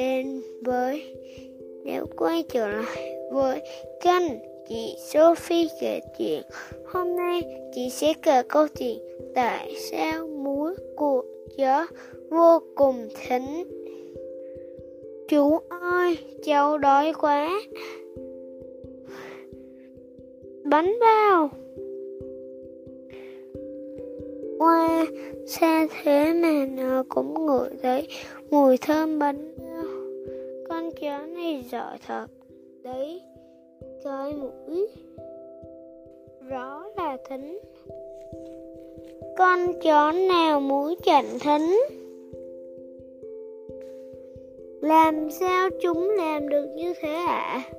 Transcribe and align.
đến 0.00 0.42
với 0.64 1.14
nếu 1.84 2.06
quay 2.16 2.44
trở 2.52 2.68
lại 2.68 3.16
với 3.32 3.60
kênh 4.00 4.22
chị 4.68 4.96
Sophie 4.98 5.68
kể 5.80 6.00
chuyện. 6.18 6.42
Hôm 6.86 7.16
nay 7.16 7.42
chị 7.74 7.90
sẽ 7.90 8.12
kể 8.22 8.42
câu 8.48 8.66
chuyện 8.68 8.98
tại 9.34 9.74
sao 9.90 10.26
muối 10.26 10.74
của 10.96 11.24
chó 11.58 11.86
vô 12.30 12.62
cùng 12.74 13.08
thính. 13.14 13.64
Chú 15.28 15.58
ơi, 15.68 16.18
cháu 16.44 16.78
đói 16.78 17.12
quá. 17.20 17.60
Bánh 20.64 20.98
bao. 21.00 21.50
Wow, 24.58 25.06
xa 25.46 25.86
thế 26.02 26.32
mà 26.32 26.66
nó 26.76 27.04
cũng 27.08 27.46
ngửi 27.46 27.68
thấy 27.82 28.08
mùi 28.50 28.76
thơm 28.76 29.18
bánh 29.18 29.54
bao. 29.58 29.79
Con 31.00 31.08
chó 31.08 31.26
này 31.26 31.64
giỏi 31.70 31.98
thật 32.06 32.26
đấy, 32.82 33.22
cái 34.04 34.32
mũi 34.32 34.88
rõ 36.48 36.84
là 36.96 37.16
thính. 37.28 37.58
Con 39.38 39.58
chó 39.82 40.12
nào 40.12 40.60
mũi 40.60 40.96
chẳng 41.04 41.38
thính? 41.40 41.80
Làm 44.80 45.30
sao 45.30 45.70
chúng 45.82 46.10
làm 46.10 46.48
được 46.48 46.66
như 46.76 46.92
thế 47.00 47.14
ạ? 47.14 47.64
À? 47.64 47.70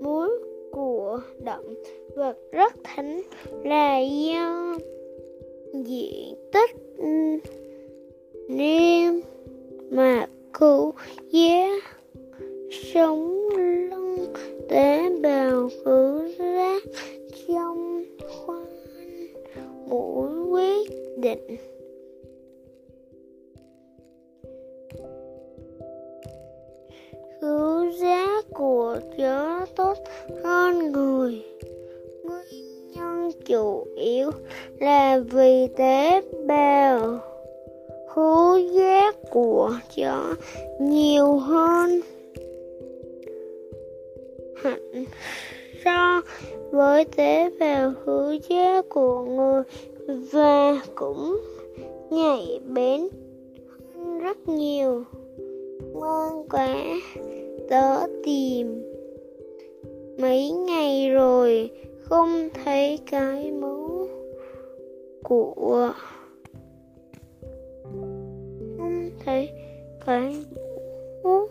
Mũi 0.00 0.28
của 0.72 1.20
động 1.44 1.74
vật 2.16 2.36
rất 2.52 2.72
thính 2.96 3.22
là 3.64 3.98
do 4.00 4.76
diện 5.72 6.34
tích 6.52 6.70
ừ, 6.98 7.38
niêm 8.48 9.14
mạc 9.90 10.26
cụ 10.52 10.92
giá 11.30 11.68
sống 12.92 13.48
lưng 13.56 14.32
tế 14.68 15.10
bào 15.22 15.68
khử 15.84 16.28
rác 16.38 16.82
trong 17.48 18.04
khoan 18.28 18.66
mũi 19.88 20.28
quyết 20.50 20.90
định. 21.18 21.56
Cứu 27.40 27.90
giác 27.90 28.44
của 28.54 28.98
chó 29.18 29.66
tốt 29.76 29.94
hơn 30.44 30.92
người. 30.92 31.42
Nguyên 32.24 32.92
nhân 32.92 33.30
chủ 33.46 33.86
yếu 33.96 34.30
là 34.80 35.18
vì 35.18 35.66
tế 35.76 36.22
bào 36.46 37.18
khứu 38.14 38.58
giác 38.58 39.16
của 39.30 39.72
chó 39.96 40.34
nhiều 40.80 41.36
hơn. 41.36 42.00
Hẳn 44.56 45.04
so 45.84 46.20
với 46.70 47.04
tế 47.04 47.50
bào 47.60 47.92
khứu 48.04 48.32
giác 48.48 48.88
của 48.88 49.24
người 49.24 49.62
và 50.32 50.82
cũng 50.94 51.40
nhạy 52.10 52.60
bén 52.74 53.08
hơn 53.94 54.18
rất 54.18 54.48
nhiều. 54.48 55.04
Ngoan 55.92 56.48
quá, 56.50 56.76
tớ 57.70 58.06
tìm. 58.24 58.82
Mấy 60.18 60.50
ngày 60.50 61.10
rồi 61.10 61.70
không 62.02 62.48
thấy 62.64 62.98
cái 63.10 63.52
mũ 63.52 64.06
của 65.22 65.92
thấy 69.24 69.50
cái 70.06 70.44
mũ 71.24 71.48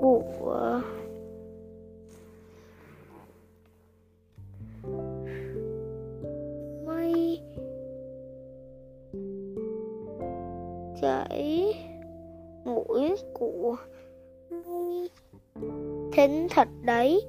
của 0.00 0.80
mây 6.86 7.40
chảy 11.02 11.74
mũi 12.64 13.16
của 13.34 13.76
mây. 14.50 15.10
Thính 16.12 16.46
thật 16.50 16.68
đấy. 16.82 17.22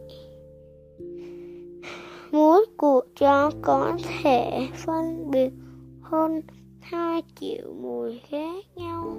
Mũi 2.32 2.66
của 2.78 3.02
chó 3.20 3.52
có 3.62 3.98
thể 4.22 4.68
phân 4.74 5.32
biệt 5.32 5.52
hơn 6.02 6.42
hai 6.86 7.22
triệu 7.40 7.74
mùi 7.82 8.20
khác 8.30 8.66
nhau. 8.76 9.18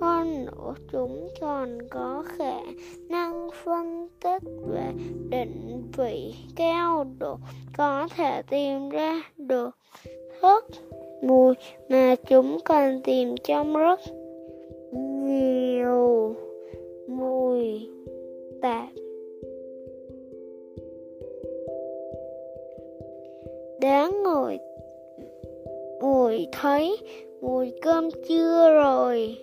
Hơn 0.00 0.44
nữa 0.44 0.74
chúng 0.92 1.28
còn 1.40 1.78
có 1.90 2.24
khả 2.26 2.60
năng 3.08 3.48
phân 3.64 4.08
tích 4.20 4.42
và 4.66 4.92
định 5.30 5.82
vị 5.96 6.34
cao 6.56 7.06
độ, 7.18 7.36
có 7.76 8.08
thể 8.16 8.42
tìm 8.50 8.88
ra 8.90 9.22
được 9.36 9.70
thức 10.40 10.64
mùi 11.22 11.54
mà 11.88 12.14
chúng 12.28 12.58
cần 12.64 13.00
tìm 13.04 13.34
trong 13.44 13.76
rất 13.76 14.00
nhiều 15.24 16.34
mùi 17.08 17.88
tạp. 18.62 18.88
Đáng 23.80 24.22
ngồi 24.22 24.58
ngồi 26.00 26.46
thấy 26.52 26.96
mùi 27.40 27.72
cơm 27.82 28.08
chưa 28.28 28.70
rồi? 28.72 29.36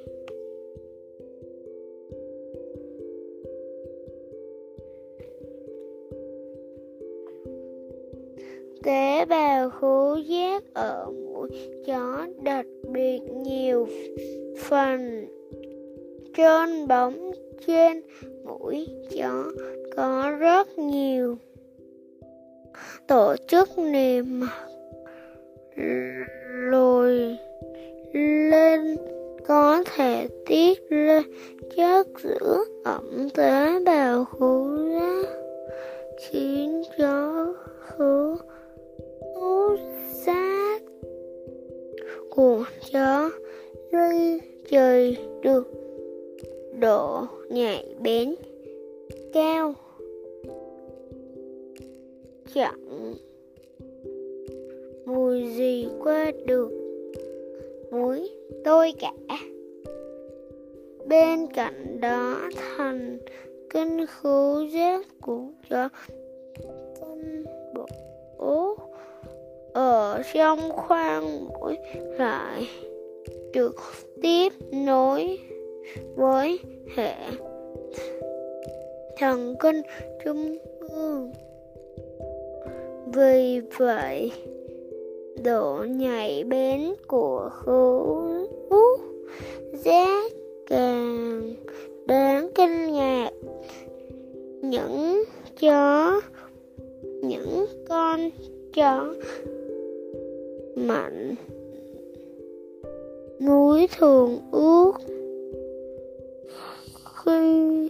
Tế 8.83 9.25
bào 9.25 9.69
khứu 9.69 10.17
giác 10.17 10.63
ở 10.73 11.11
mũi 11.11 11.49
chó 11.85 12.27
đặc 12.43 12.65
biệt 12.93 13.19
nhiều 13.43 13.87
phần 14.57 15.25
trơn 16.37 16.87
bóng 16.87 17.31
trên 17.67 18.01
mũi 18.45 18.87
chó 19.17 19.51
có 19.95 20.35
rất 20.39 20.77
nhiều. 20.77 21.37
Tổ 23.07 23.35
chức 23.47 23.69
niềm 23.77 24.41
lồi 26.71 27.37
lên, 28.51 28.95
có 29.47 29.83
thể 29.95 30.27
tiết 30.45 30.79
lên 30.89 31.23
chất 31.77 32.07
giữ 32.23 32.39
ẩm 32.83 33.29
tế 33.33 33.79
bào 33.85 34.25
khứu 34.25 34.77
giác 34.91 35.25
khiến 36.19 36.83
chó 36.97 37.53
khứu 37.79 38.35
sát 40.25 40.79
của 42.29 42.63
chó 42.91 43.29
duy 43.91 44.39
trì 44.69 45.17
được 45.41 45.67
độ 46.79 47.25
nhạy 47.49 47.95
bén 47.99 48.35
cao 49.33 49.73
chẳng 52.53 53.13
mùi 55.05 55.47
gì 55.47 55.87
qua 56.03 56.31
được? 56.45 56.71
Muối 57.91 58.29
tôi 58.63 58.93
cả. 58.99 59.11
Bên 61.07 61.47
cạnh 61.53 62.01
đó 62.01 62.39
thành 62.77 63.17
kinh 63.69 64.05
khứu 64.05 64.61
giác 64.65 65.05
của 65.21 65.43
cho 65.69 65.89
phân 66.99 67.45
bổ. 67.73 67.85
Ở 69.73 70.21
trong 70.33 70.71
khoang 70.71 71.47
mũi 71.47 71.77
lại 71.93 72.67
trực 73.53 73.75
tiếp 74.21 74.53
nối 74.71 75.39
với 76.15 76.59
hệ 76.95 77.15
thần 79.17 79.55
kinh 79.59 79.81
trung 80.23 80.57
ương. 80.79 81.31
Vì 83.13 83.61
vậy 83.77 84.31
độ 85.45 85.85
nhạy 85.89 86.43
bén 86.43 86.93
của 87.07 87.49
khứu 87.53 88.97
giác 89.73 90.31
càng 90.67 91.53
đáng 92.05 92.49
kinh 92.55 92.93
ngạc, 92.93 93.29
những 94.61 95.23
chó, 95.59 96.21
những 97.03 97.65
con 97.89 98.29
chó 98.73 99.13
mạnh, 100.75 101.35
núi 103.39 103.87
thường 103.97 104.39
ước 104.51 104.91
khi 107.23 107.89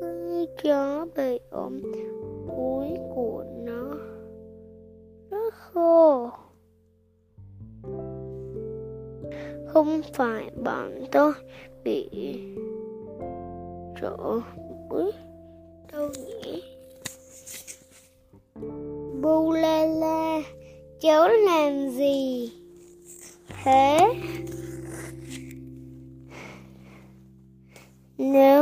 khi 0.00 0.46
chó 0.62 1.06
bị 1.16 1.38
ốm 1.50 1.80
mũi 2.60 2.88
của 3.14 3.44
nó. 3.64 3.94
Rất 5.30 5.54
khô. 5.54 6.30
Không 9.66 10.00
phải 10.14 10.50
bọn 10.64 11.04
tôi 11.12 11.32
bị 11.84 12.08
rỗ 14.02 14.40
mũi 14.88 15.12
đâu 15.92 16.08
nhỉ 16.26 16.62
bu 19.22 19.52
la 19.52 19.86
la 19.86 20.42
cháu 21.00 21.28
làm 21.28 21.88
gì? 21.90 22.52
Thế 23.64 23.98
nếu 28.18 28.59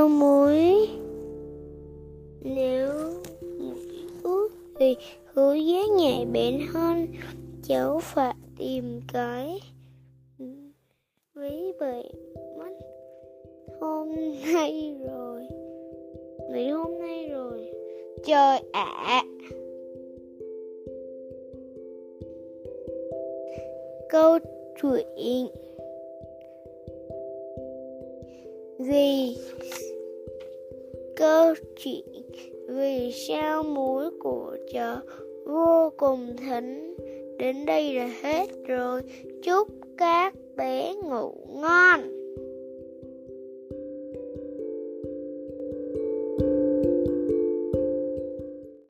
con 6.99 7.07
cháu 7.63 7.99
phải 8.03 8.35
tìm 8.59 9.01
cái 9.13 9.61
ví 11.35 11.73
bị 11.81 12.19
mất 12.59 12.73
hôm 13.81 14.15
nay 14.53 14.97
rồi. 15.07 15.47
Nghỉ 16.51 16.71
hôm 16.71 16.99
nay 16.99 17.29
rồi. 17.29 17.71
Trời 18.25 18.61
ạ. 18.73 18.85
À. 19.07 19.23
câu 24.09 24.39
chuyện 24.83 25.47
gì? 28.79 29.37
Câu 31.17 31.55
chuyện 31.77 32.23
vì 32.69 33.13
sao 33.13 33.63
mũi 33.63 34.11
của 34.21 34.57
cháu 34.73 34.97
vô 35.49 35.93
cùng 35.97 36.37
thịnh 36.37 36.97
đến 37.39 37.67
đây 37.67 37.95
là 37.95 38.11
hết 38.23 38.47
rồi. 38.67 39.03
Chúc 39.43 39.69
các 39.97 40.35
bé 40.57 40.95
ngủ 40.95 41.35
ngon. 41.49 42.18